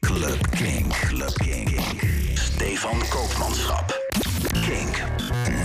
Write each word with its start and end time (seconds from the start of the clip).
Club 0.00 0.50
Kink. 0.50 0.92
Club 0.92 1.34
Kink. 1.34 1.80
Stefan 2.34 2.98
Koopmanschap. 3.08 4.00
Kink. 4.52 5.02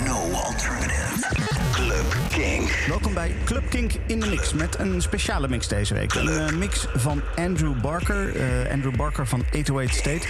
No 0.05 0.31
alternative. 0.31 1.25
Club 1.71 2.15
Kink. 2.29 2.69
Welkom 2.87 3.13
bij 3.13 3.35
Club 3.43 3.69
Kink 3.69 3.91
in 4.07 4.19
de 4.19 4.27
Mix 4.27 4.53
met 4.53 4.79
een 4.79 5.01
speciale 5.01 5.47
mix 5.47 5.67
deze 5.67 5.93
week. 5.93 6.13
Een 6.13 6.27
eh, 6.27 6.51
mix 6.51 6.87
van 6.93 7.21
Andrew 7.35 7.81
Barker, 7.81 8.35
eh, 8.35 8.71
Andrew 8.71 8.95
Barker 8.95 9.27
van 9.27 9.43
808 9.51 9.95
State. 9.95 10.27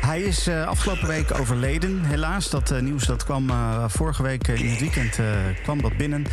Hij 0.00 0.22
is 0.22 0.46
eh, 0.46 0.66
afgelopen 0.66 1.06
week 1.06 1.38
overleden. 1.40 2.04
Helaas, 2.04 2.50
dat 2.50 2.80
nieuws 2.80 3.04
dat 3.04 3.24
kwam 3.24 3.50
vorige 3.86 4.22
week 4.22 4.48
in 4.48 4.68
het 4.68 4.80
weekend 4.80 5.18
kwam 5.62 5.82
dat 5.82 5.96
binnen. 5.96 6.26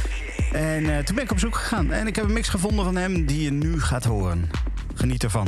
En 0.54 0.98
eh, 0.98 1.04
toen 1.04 1.16
ben 1.16 1.24
ik 1.24 1.32
op 1.32 1.40
zoek 1.40 1.56
gegaan. 1.56 1.92
En 1.92 2.08
ik 2.08 2.16
heb 2.16 2.26
een 2.26 2.34
mix 2.34 2.50
gevonden 2.50 2.86
van 2.86 2.96
hem 2.96 3.26
die 3.26 3.42
je 3.42 3.52
nu 3.52 3.82
gaat 3.82 4.04
horen. 4.04 4.50
Geniet 4.94 5.24
ervan. 5.24 5.48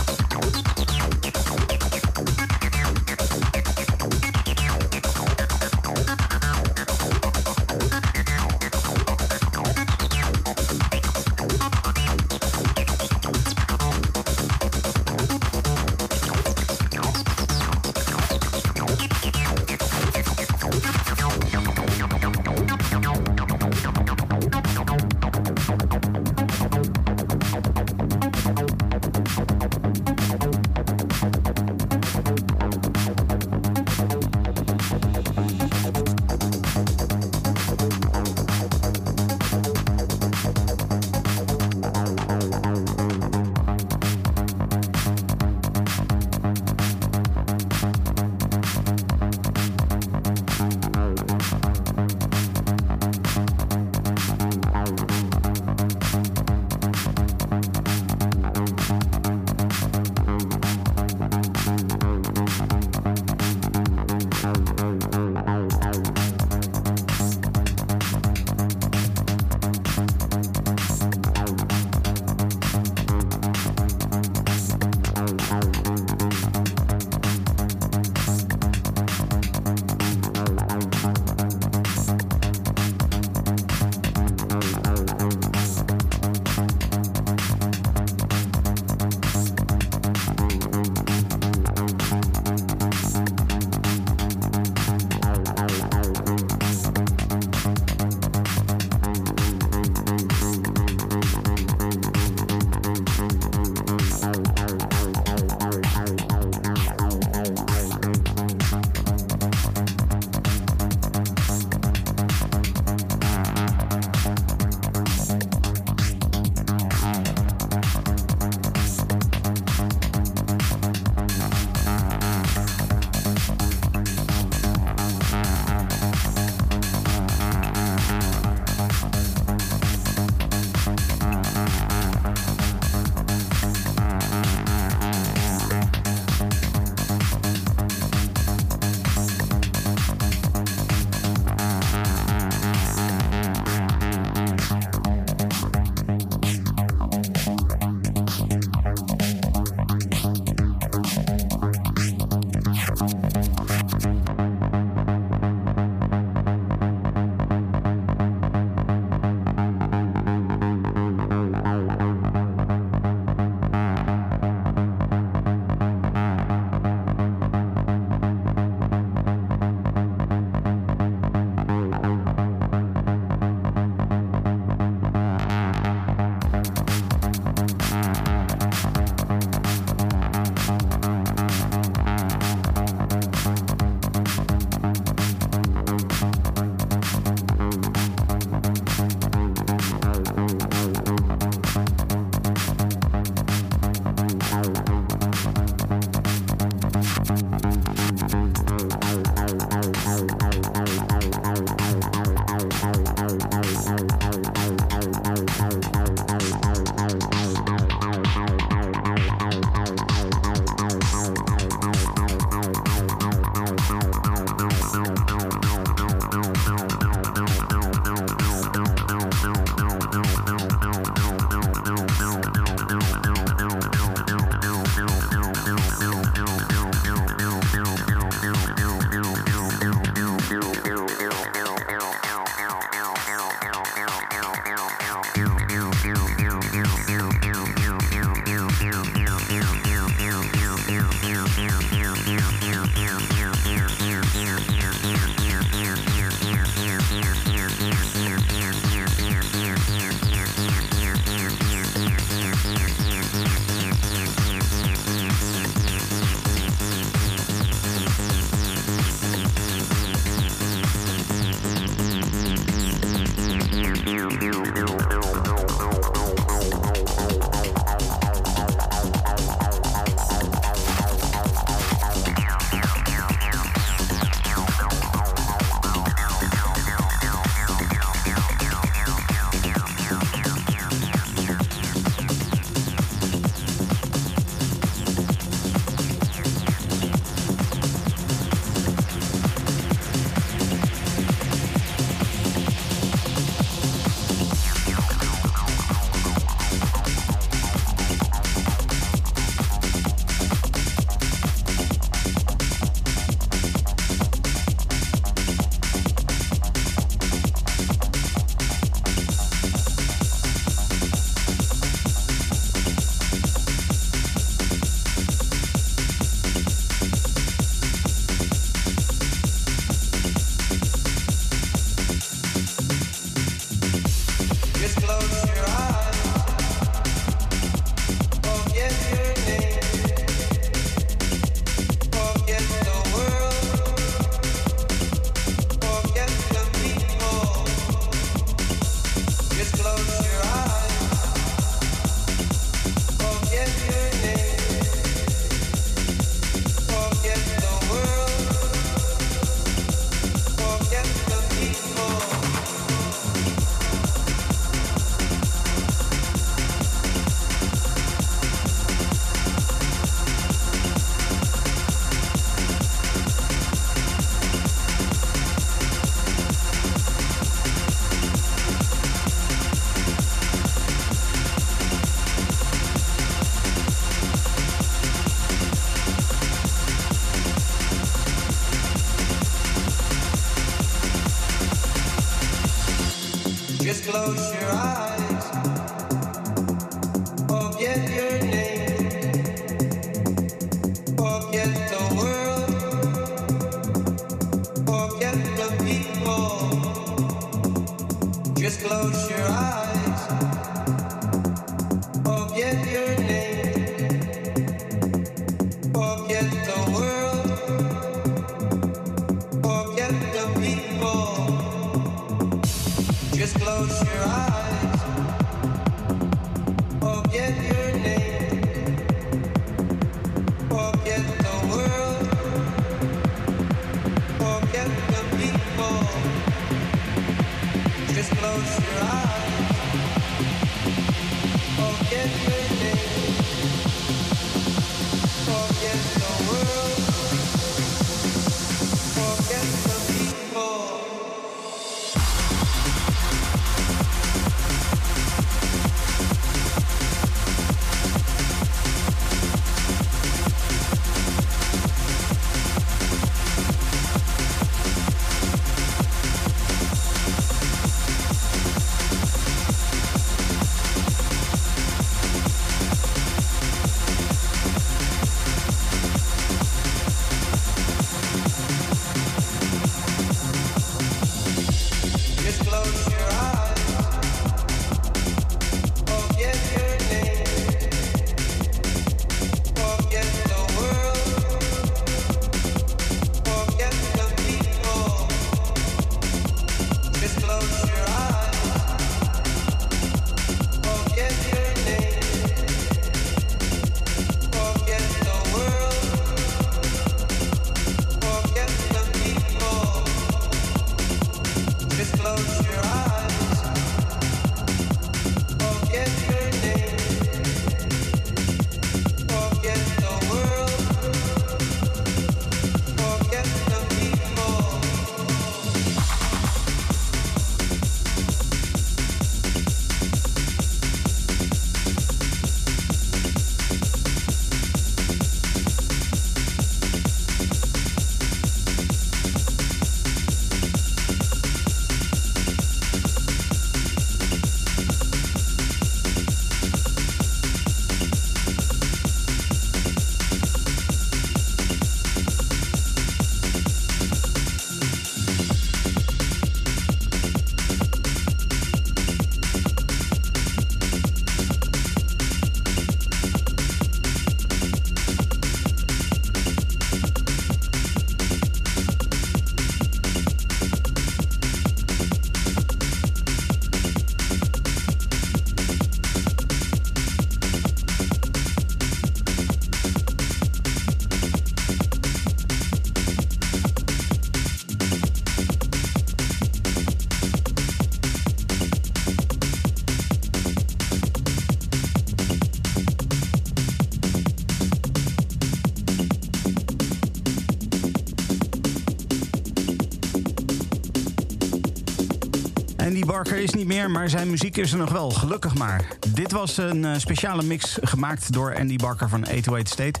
Barker 593.16 593.38
is 593.38 593.50
niet 593.50 593.66
meer, 593.66 593.90
maar 593.90 594.08
zijn 594.08 594.30
muziek 594.30 594.56
is 594.56 594.72
er 594.72 594.78
nog 594.78 594.90
wel. 594.90 595.10
Gelukkig 595.10 595.54
maar. 595.54 595.84
Dit 596.08 596.32
was 596.32 596.56
een 596.56 596.82
uh, 596.82 596.92
speciale 596.96 597.42
mix 597.42 597.78
gemaakt 597.80 598.32
door 598.32 598.56
Andy 598.58 598.76
Barker 598.76 599.08
van 599.08 599.26
808 599.26 599.68
State. 599.68 600.00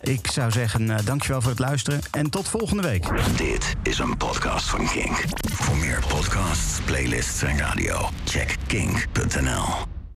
Ik 0.00 0.26
zou 0.26 0.50
zeggen, 0.50 0.82
uh, 0.82 0.96
dankjewel 1.04 1.40
voor 1.40 1.50
het 1.50 1.58
luisteren 1.58 2.00
en 2.10 2.30
tot 2.30 2.48
volgende 2.48 2.82
week. 2.82 3.36
Dit 3.36 3.74
is 3.82 3.98
een 3.98 4.16
podcast 4.16 4.68
van 4.68 4.88
Kink. 4.88 5.24
Voor 5.52 5.76
meer 5.76 6.04
podcasts, 6.08 6.80
playlists 6.80 7.42
en 7.42 7.58
radio, 7.58 8.08
check 8.24 8.56
kink.nl. 8.66 9.91